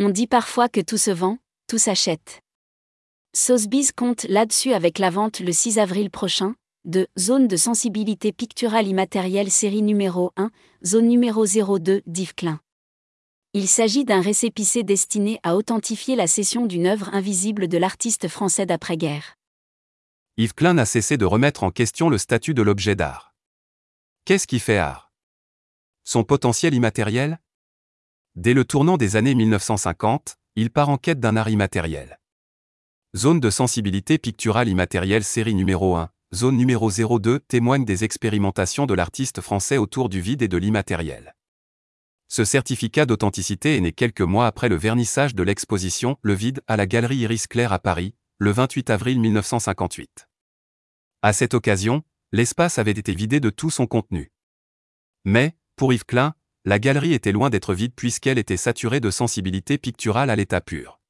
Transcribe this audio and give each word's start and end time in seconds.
On 0.00 0.08
dit 0.08 0.26
parfois 0.26 0.68
que 0.68 0.80
tout 0.80 0.96
se 0.96 1.12
vend, 1.12 1.38
tout 1.68 1.78
s'achète. 1.78 2.40
Sotheby's 3.32 3.92
compte 3.92 4.24
là-dessus 4.24 4.72
avec 4.72 4.98
la 4.98 5.10
vente 5.10 5.38
le 5.38 5.52
6 5.52 5.78
avril 5.78 6.10
prochain, 6.10 6.56
de 6.84 7.06
Zone 7.16 7.46
de 7.46 7.56
sensibilité 7.56 8.32
picturale 8.32 8.88
immatérielle 8.88 9.52
série 9.52 9.82
numéro 9.82 10.32
1, 10.36 10.50
zone 10.84 11.06
numéro 11.06 11.46
02 11.46 12.02
d'Yves 12.06 12.34
Klein. 12.34 12.60
Il 13.52 13.68
s'agit 13.68 14.04
d'un 14.04 14.20
récépissé 14.20 14.82
destiné 14.82 15.38
à 15.44 15.54
authentifier 15.54 16.16
la 16.16 16.26
cession 16.26 16.66
d'une 16.66 16.86
œuvre 16.88 17.14
invisible 17.14 17.68
de 17.68 17.78
l'artiste 17.78 18.26
français 18.26 18.66
d'après-guerre. 18.66 19.36
Yves 20.36 20.54
Klein 20.54 20.74
n'a 20.74 20.86
cessé 20.86 21.16
de 21.16 21.24
remettre 21.24 21.62
en 21.62 21.70
question 21.70 22.08
le 22.08 22.18
statut 22.18 22.52
de 22.52 22.62
l'objet 22.62 22.96
d'art. 22.96 23.32
Qu'est-ce 24.24 24.48
qui 24.48 24.58
fait 24.58 24.78
art? 24.78 25.12
Son 26.02 26.24
potentiel 26.24 26.74
immatériel? 26.74 27.38
Dès 28.36 28.52
le 28.52 28.64
tournant 28.64 28.96
des 28.96 29.14
années 29.14 29.34
1950, 29.36 30.36
il 30.56 30.70
part 30.70 30.88
en 30.88 30.98
quête 30.98 31.20
d'un 31.20 31.36
art 31.36 31.48
immatériel. 31.48 32.18
Zone 33.16 33.38
de 33.38 33.48
sensibilité 33.48 34.18
picturale 34.18 34.68
immatérielle 34.68 35.22
série 35.22 35.54
numéro 35.54 35.94
1, 35.94 36.10
zone 36.34 36.56
numéro 36.56 36.90
02 36.90 37.38
témoigne 37.38 37.84
des 37.84 38.02
expérimentations 38.02 38.86
de 38.86 38.94
l'artiste 38.94 39.40
français 39.40 39.78
autour 39.78 40.08
du 40.08 40.20
vide 40.20 40.42
et 40.42 40.48
de 40.48 40.56
l'immatériel. 40.56 41.36
Ce 42.26 42.44
certificat 42.44 43.06
d'authenticité 43.06 43.76
est 43.76 43.80
né 43.80 43.92
quelques 43.92 44.20
mois 44.20 44.48
après 44.48 44.68
le 44.68 44.74
vernissage 44.74 45.36
de 45.36 45.44
l'exposition 45.44 46.16
Le 46.22 46.34
Vide 46.34 46.60
à 46.66 46.76
la 46.76 46.86
Galerie 46.86 47.18
Iris 47.18 47.46
Claire 47.46 47.72
à 47.72 47.78
Paris, 47.78 48.16
le 48.38 48.50
28 48.50 48.90
avril 48.90 49.20
1958. 49.20 50.28
À 51.22 51.32
cette 51.32 51.54
occasion, 51.54 52.02
l'espace 52.32 52.78
avait 52.80 52.90
été 52.90 53.14
vidé 53.14 53.38
de 53.38 53.50
tout 53.50 53.70
son 53.70 53.86
contenu. 53.86 54.32
Mais, 55.24 55.56
pour 55.76 55.92
Yves 55.92 56.04
Klein, 56.04 56.34
la 56.66 56.78
galerie 56.78 57.12
était 57.12 57.32
loin 57.32 57.50
d'être 57.50 57.74
vide 57.74 57.92
puisqu'elle 57.94 58.38
était 58.38 58.56
saturée 58.56 59.00
de 59.00 59.10
sensibilité 59.10 59.76
picturale 59.76 60.30
à 60.30 60.36
l'état 60.36 60.62
pur. 60.62 61.00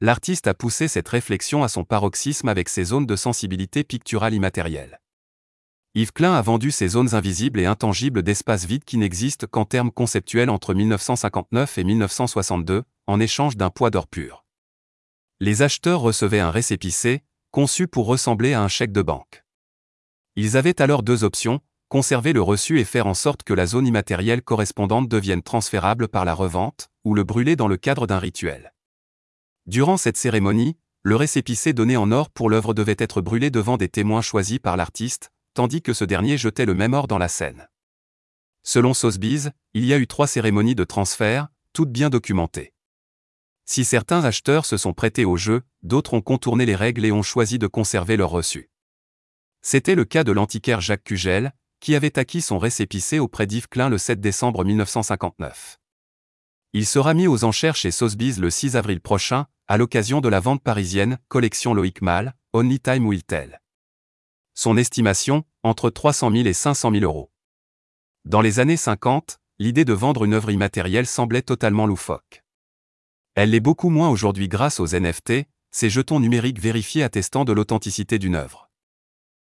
L'artiste 0.00 0.46
a 0.46 0.54
poussé 0.54 0.86
cette 0.86 1.08
réflexion 1.08 1.62
à 1.64 1.68
son 1.68 1.84
paroxysme 1.84 2.48
avec 2.48 2.68
ses 2.68 2.84
zones 2.84 3.06
de 3.06 3.16
sensibilité 3.16 3.84
picturale 3.84 4.32
immatérielle. 4.32 5.00
Yves 5.96 6.12
Klein 6.12 6.34
a 6.34 6.40
vendu 6.40 6.70
ces 6.70 6.86
zones 6.86 7.14
invisibles 7.16 7.58
et 7.58 7.66
intangibles 7.66 8.22
d'espace 8.22 8.64
vide 8.64 8.84
qui 8.84 8.96
n'existent 8.96 9.48
qu'en 9.50 9.64
termes 9.64 9.90
conceptuels 9.90 10.48
entre 10.48 10.72
1959 10.72 11.78
et 11.78 11.84
1962, 11.84 12.84
en 13.08 13.20
échange 13.20 13.56
d'un 13.56 13.70
poids 13.70 13.90
d'or 13.90 14.06
pur. 14.06 14.44
Les 15.40 15.62
acheteurs 15.62 16.00
recevaient 16.00 16.38
un 16.38 16.52
récépissé, 16.52 17.24
conçu 17.50 17.88
pour 17.88 18.06
ressembler 18.06 18.52
à 18.52 18.62
un 18.62 18.68
chèque 18.68 18.92
de 18.92 19.02
banque. 19.02 19.44
Ils 20.36 20.56
avaient 20.56 20.80
alors 20.80 21.02
deux 21.02 21.24
options, 21.24 21.60
conserver 21.90 22.32
le 22.32 22.40
reçu 22.40 22.78
et 22.78 22.84
faire 22.84 23.08
en 23.08 23.14
sorte 23.14 23.42
que 23.42 23.52
la 23.52 23.66
zone 23.66 23.86
immatérielle 23.86 24.42
correspondante 24.42 25.08
devienne 25.08 25.42
transférable 25.42 26.06
par 26.06 26.24
la 26.24 26.34
revente, 26.34 26.88
ou 27.04 27.14
le 27.14 27.24
brûler 27.24 27.56
dans 27.56 27.66
le 27.66 27.76
cadre 27.76 28.06
d'un 28.06 28.20
rituel. 28.20 28.72
Durant 29.66 29.96
cette 29.96 30.16
cérémonie, 30.16 30.78
le 31.02 31.16
récépissé 31.16 31.72
donné 31.72 31.96
en 31.96 32.12
or 32.12 32.30
pour 32.30 32.48
l'œuvre 32.48 32.74
devait 32.74 32.94
être 32.96 33.20
brûlé 33.20 33.50
devant 33.50 33.76
des 33.76 33.88
témoins 33.88 34.22
choisis 34.22 34.60
par 34.60 34.76
l'artiste, 34.76 35.32
tandis 35.52 35.82
que 35.82 35.92
ce 35.92 36.04
dernier 36.04 36.38
jetait 36.38 36.64
le 36.64 36.74
même 36.74 36.94
or 36.94 37.08
dans 37.08 37.18
la 37.18 37.26
Seine. 37.26 37.68
Selon 38.62 38.94
Sotheby's, 38.94 39.50
il 39.74 39.84
y 39.84 39.92
a 39.92 39.98
eu 39.98 40.06
trois 40.06 40.28
cérémonies 40.28 40.76
de 40.76 40.84
transfert, 40.84 41.48
toutes 41.72 41.90
bien 41.90 42.08
documentées. 42.08 42.72
Si 43.64 43.84
certains 43.84 44.24
acheteurs 44.24 44.64
se 44.64 44.76
sont 44.76 44.92
prêtés 44.92 45.24
au 45.24 45.36
jeu, 45.36 45.62
d'autres 45.82 46.14
ont 46.14 46.20
contourné 46.20 46.66
les 46.66 46.76
règles 46.76 47.04
et 47.04 47.10
ont 47.10 47.22
choisi 47.22 47.58
de 47.58 47.66
conserver 47.66 48.16
leur 48.16 48.30
reçu. 48.30 48.70
C'était 49.60 49.96
le 49.96 50.04
cas 50.04 50.22
de 50.22 50.30
l'antiquaire 50.30 50.80
Jacques 50.80 51.04
Cugel, 51.04 51.52
qui 51.80 51.94
avait 51.94 52.18
acquis 52.18 52.40
son 52.40 52.58
récépissé 52.58 53.18
auprès 53.18 53.46
d'Yves 53.46 53.68
Klein 53.68 53.88
le 53.88 53.98
7 53.98 54.20
décembre 54.20 54.64
1959. 54.64 55.78
Il 56.72 56.86
sera 56.86 57.14
mis 57.14 57.26
aux 57.26 57.44
enchères 57.44 57.76
chez 57.76 57.90
Sotheby's 57.90 58.38
le 58.38 58.50
6 58.50 58.76
avril 58.76 59.00
prochain, 59.00 59.46
à 59.66 59.76
l'occasion 59.76 60.20
de 60.20 60.28
la 60.28 60.40
vente 60.40 60.62
parisienne 60.62 61.18
Collection 61.28 61.74
Loïc 61.74 62.02
Mal, 62.02 62.34
Only 62.52 62.78
Time 62.80 63.06
Will 63.06 63.24
Tell 63.24 63.60
son 64.60 64.76
estimation, 64.76 65.44
entre 65.62 65.88
300 65.88 66.32
000 66.32 66.46
et 66.46 66.52
500 66.52 66.90
000 66.90 67.04
euros. 67.04 67.32
Dans 68.26 68.42
les 68.42 68.60
années 68.60 68.76
50, 68.76 69.40
l'idée 69.58 69.86
de 69.86 69.94
vendre 69.94 70.24
une 70.24 70.34
œuvre 70.34 70.50
immatérielle 70.50 71.06
semblait 71.06 71.40
totalement 71.40 71.86
loufoque. 71.86 72.44
Elle 73.34 73.50
l'est 73.50 73.60
beaucoup 73.60 73.88
moins 73.88 74.10
aujourd'hui 74.10 74.48
grâce 74.48 74.78
aux 74.78 74.86
NFT, 74.86 75.46
ces 75.70 75.88
jetons 75.88 76.20
numériques 76.20 76.60
vérifiés 76.60 77.02
attestant 77.02 77.46
de 77.46 77.52
l'authenticité 77.52 78.18
d'une 78.18 78.34
œuvre. 78.34 78.69